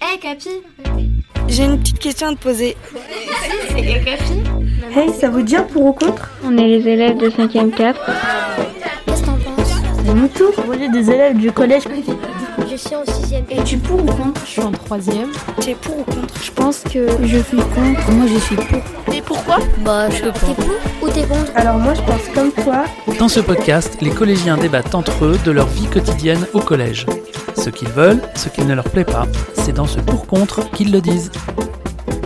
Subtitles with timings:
[0.00, 0.48] Hey Capi
[1.48, 2.76] J'ai une petite question à te poser.
[3.68, 4.42] C'est quel Capi
[4.94, 6.30] Hey, ça vous dit un pour ou contre?
[6.44, 8.00] On est les élèves de 5e 4.
[9.06, 9.72] Qu'est-ce que t'en penses?
[10.04, 10.54] C'est nous tous.
[10.68, 11.82] On est des élèves du collège.
[12.70, 13.44] Je suis en 6ème.
[13.50, 14.40] Et tu pour ou contre?
[14.44, 15.30] Je suis en troisième.
[15.60, 16.34] Tu es pour ou contre?
[16.42, 18.10] Je pense que je suis contre.
[18.12, 19.14] Moi, je suis pour.
[19.14, 19.58] Et pourquoi?
[19.84, 20.64] Bah, je sais T'es pour
[21.02, 21.52] ou t'es contre?
[21.54, 22.84] Alors moi, je pense comme toi.
[23.18, 27.06] Dans ce podcast, les collégiens débattent entre eux de leur vie quotidienne au collège.
[27.56, 31.00] Ce qu'ils veulent, ce qui ne leur plaît pas, c'est dans ce pour-contre qu'ils le
[31.00, 31.30] disent.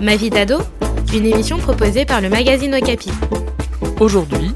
[0.02, 0.58] Ma vie d'ado,
[1.14, 3.10] une émission proposée par le magazine Okapi.
[4.00, 4.52] Aujourd'hui,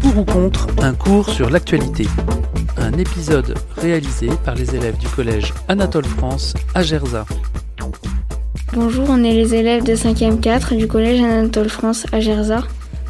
[0.00, 2.06] pour ou contre un cours sur l'actualité.
[2.76, 7.26] Un épisode réalisé par les élèves du collège Anatole France à Gerza.
[8.72, 12.62] Bonjour, on est les élèves de 5e 4 du collège Anatole France à Gerza.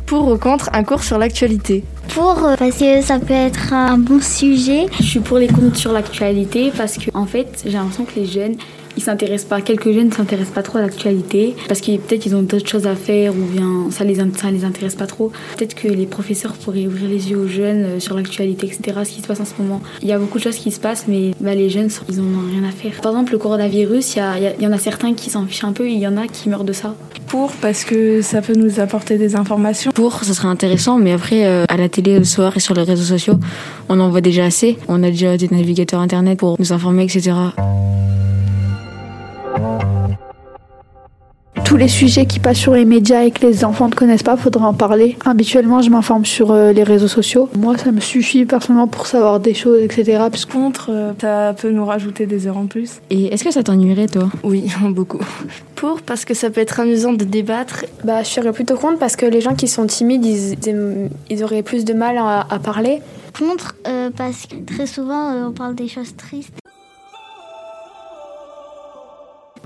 [0.08, 3.98] Pour ou contre un cours sur l'actualité Pour, euh, parce que ça peut être un
[3.98, 4.86] bon sujet.
[4.98, 8.24] Je suis pour les comptes sur l'actualité parce que, en fait, j'ai l'impression que les
[8.24, 8.56] jeunes,
[8.98, 12.34] ils s'intéressent pas, quelques jeunes ne s'intéressent pas trop à l'actualité parce que peut-être qu'ils
[12.34, 15.30] ont d'autres choses à faire ou bien ça les, ça les intéresse pas trop.
[15.56, 19.10] Peut-être que les professeurs pourraient ouvrir les yeux aux jeunes euh, sur l'actualité, etc., ce
[19.10, 19.80] qui se passe en ce moment.
[20.02, 22.24] Il y a beaucoup de choses qui se passent, mais bah, les jeunes, ils ont
[22.52, 22.92] rien à faire.
[23.00, 25.64] Par exemple, le coronavirus, il y, a- il y en a certains qui s'en fichent
[25.64, 26.94] un peu et il y en a qui meurent de ça.
[27.28, 29.92] Pour parce que ça peut nous apporter des informations.
[29.92, 32.83] Pour, ça serait intéressant, mais après, euh, à la télé le soir et sur les
[32.83, 33.34] réseaux sociaux,
[33.88, 34.77] on en voit déjà assez.
[34.88, 37.33] On a déjà des navigateurs internet pour nous informer, etc.
[41.69, 44.38] Tous les sujets qui passent sur les médias et que les enfants ne connaissent pas,
[44.38, 45.19] faudrait en parler.
[45.27, 47.50] Habituellement, je m'informe sur euh, les réseaux sociaux.
[47.58, 50.16] Moi, ça me suffit personnellement pour savoir des choses, etc.
[50.30, 53.00] Parce que Contre, euh, ça peut nous rajouter des heures en plus.
[53.11, 54.30] Et est-ce que ça t'ennuierait, toi?
[54.44, 55.19] Oui, beaucoup.
[55.74, 56.00] Pour?
[56.00, 57.84] Parce que ça peut être amusant de débattre?
[58.02, 61.44] Bah, je serais plutôt contre parce que les gens qui sont timides, ils, ils- ils
[61.44, 63.00] auraient plus de mal à, à parler.
[63.39, 66.55] Contre, euh, parce que très souvent, euh, on parle des choses tristes.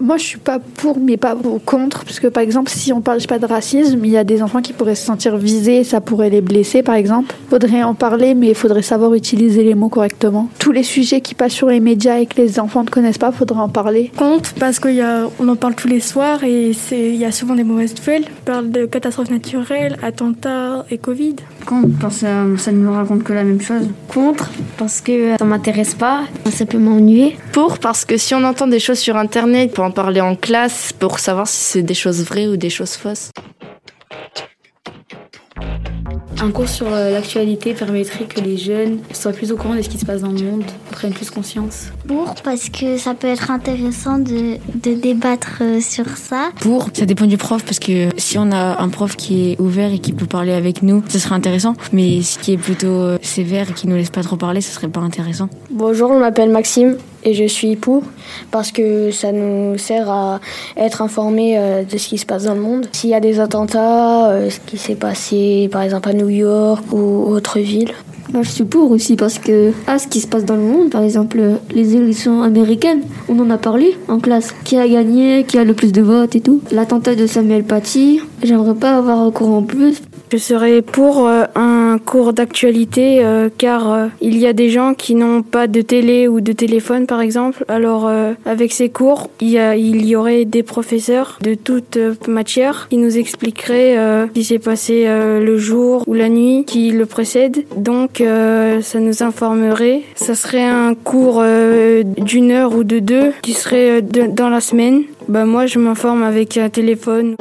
[0.01, 2.05] Moi, je suis pas pour, mais pas pour- contre.
[2.05, 4.25] Parce que, par exemple, si on parle je sais pas de racisme, il y a
[4.25, 7.35] des enfants qui pourraient se sentir visés, ça pourrait les blesser, par exemple.
[7.51, 10.49] Faudrait en parler, mais il faudrait savoir utiliser les mots correctement.
[10.59, 13.33] Tous les sujets qui passent sur les médias et que les enfants ne connaissent pas,
[13.33, 14.11] faudrait en parler.
[14.17, 17.65] Contre parce qu'on en parle tous les soirs et c'est- il y a souvent des
[17.65, 18.25] mauvaises nouvelles.
[18.43, 21.37] On parle de catastrophes naturelles, attentats et Covid.
[21.67, 23.89] Contre, parce que ça ne nous raconte que la même chose.
[24.13, 24.51] Contre,
[24.83, 27.37] parce que ça m'intéresse pas, ça peut m'ennuyer.
[27.53, 30.35] Pour parce que si on entend des choses sur internet, on peut en parler en
[30.35, 33.31] classe pour savoir si c'est des choses vraies ou des choses fausses.
[36.43, 39.89] Un cours sur euh, l'actualité permettrait que les jeunes soient plus au courant de ce
[39.89, 41.91] qui se passe dans le monde, prennent plus conscience.
[42.09, 46.51] Pour, parce que ça peut être intéressant de, de débattre euh, sur ça.
[46.59, 49.93] Pour, ça dépend du prof, parce que si on a un prof qui est ouvert
[49.93, 51.75] et qui peut parler avec nous, ce serait intéressant.
[51.93, 54.73] Mais ce qui est plutôt euh, sévère et qui nous laisse pas trop parler, ce
[54.73, 55.49] serait pas intéressant.
[55.71, 58.03] Bonjour, je m'appelle Maxime et je suis pour
[58.51, 60.41] parce que ça nous sert à
[60.77, 62.87] être informés euh, de ce qui se passe dans le monde.
[62.93, 66.85] S'il y a des attentats, euh, ce qui s'est passé par exemple à New York
[66.93, 67.93] ou autre ville.
[68.33, 70.91] Moi, je suis pour aussi parce que, ah, ce qui se passe dans le monde,
[70.91, 71.39] par exemple,
[71.75, 74.55] les élections américaines, on en a parlé en classe.
[74.65, 76.63] Qui a gagné, qui a le plus de votes et tout.
[76.71, 80.01] L'attentat de Samuel Paty, j'aimerais pas avoir un cours en plus.
[80.33, 84.95] Je serais pour euh, un cours d'actualité euh, car euh, il y a des gens
[84.95, 87.67] qui n'ont pas de télé ou de téléphone par exemple.
[87.69, 88.11] Alors
[88.47, 94.33] avec ces cours, il y, aurait des professeurs de toute matière qui nous expliqueraient ce
[94.33, 97.65] qui s'est passé le jour ou la nuit qui le précède.
[97.77, 100.01] Donc ça nous informerait.
[100.15, 101.43] Ça serait un cours
[102.17, 105.03] d'une heure ou de deux qui serait dans la semaine.
[105.29, 107.37] Bah moi je m'informe avec un téléphone.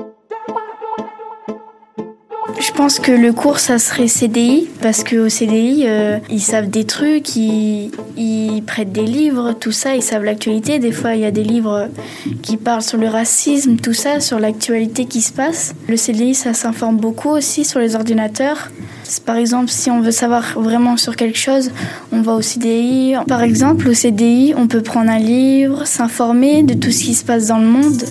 [2.60, 6.86] Je pense que le cours, ça serait CDI, parce qu'au CDI, euh, ils savent des
[6.86, 10.80] trucs, ils, ils prêtent des livres, tout ça, ils savent l'actualité.
[10.80, 11.90] Des fois, il y a des livres
[12.42, 15.74] qui parlent sur le racisme, tout ça, sur l'actualité qui se passe.
[15.88, 18.70] Le CDI, ça s'informe beaucoup aussi sur les ordinateurs.
[19.26, 21.72] Par exemple, si on veut savoir vraiment sur quelque chose,
[22.12, 23.16] on va au CDI.
[23.28, 27.26] Par exemple, au CDI, on peut prendre un livre, s'informer de tout ce qui se
[27.26, 28.04] passe dans le monde.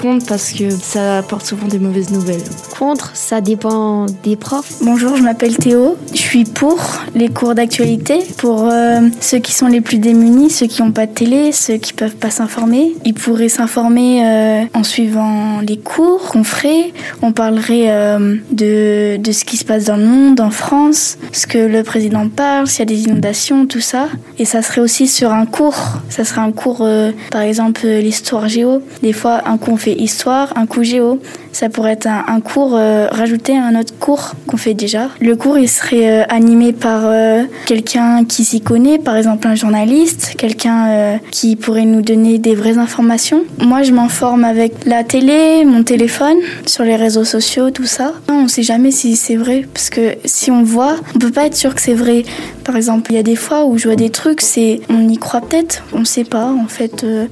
[0.00, 2.42] Contre parce que ça apporte souvent des mauvaises nouvelles.
[2.78, 4.76] Contre, ça dépend des profs.
[4.82, 5.96] Bonjour, je m'appelle Théo.
[6.12, 6.78] Je suis pour
[7.14, 11.06] les cours d'actualité, pour euh, ceux qui sont les plus démunis, ceux qui n'ont pas
[11.06, 12.94] de télé, ceux qui peuvent pas s'informer.
[13.04, 16.92] Ils pourraient s'informer euh, en suivant les cours qu'on ferait.
[17.22, 21.46] On parlerait euh, de, de ce qui se passe dans le monde, en France, ce
[21.46, 24.08] que le président parle, s'il y a des inondations, tout ça.
[24.38, 25.98] Et ça serait aussi sur un cours.
[26.08, 28.82] Ça serait un cours, euh, par exemple, l'histoire géo.
[29.02, 31.20] Des fois, un cours on fait histoire, un coup géo.
[31.52, 35.08] Ça pourrait être un, cours euh, rajouté à un autre cours qu'on fait déjà.
[35.20, 39.54] Le cours, il serait euh, animé par euh, quelqu'un qui s'y connaît, par exemple un
[39.54, 43.42] journaliste, quelqu'un qui pourrait nous donner des vraies informations.
[43.58, 48.12] Moi, je m'informe avec la télé, mon téléphone, sur les réseaux sociaux, tout ça.
[48.28, 51.46] On ne sait jamais si c'est vrai, parce que si on voit, on peut pas
[51.46, 52.24] être sûr que c'est vrai.
[52.70, 55.18] Par exemple, il y a des fois où je vois des trucs, c'est on y
[55.18, 56.44] croit peut-être, on sait pas.
[56.52, 57.26] En fait, euh,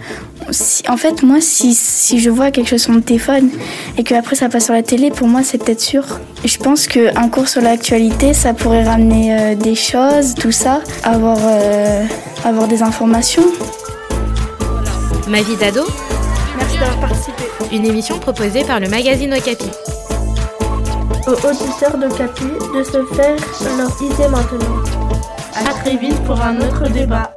[0.51, 3.49] si- en fait, moi, si, si je vois quelque chose sur mon téléphone
[3.97, 6.03] et que après ça passe sur la télé, pour moi, c'est peut-être sûr.
[6.43, 10.81] Et je pense qu'un cours sur l'actualité, ça pourrait ramener euh, des choses, tout ça,
[11.05, 12.03] avoir, euh,
[12.45, 13.45] avoir des informations.
[15.29, 15.85] Ma vie d'ado,
[16.59, 17.45] Merci d'avoir participé.
[17.71, 19.71] une émission proposée par le magazine Okapi.
[21.29, 22.45] aux auditeurs de Capi
[22.77, 23.37] de se faire
[23.77, 25.08] leur idée maintenant.
[25.67, 27.35] À très vite pour un autre débat.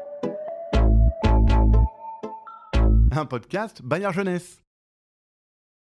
[3.11, 4.61] Un podcast Bayard Jeunesse.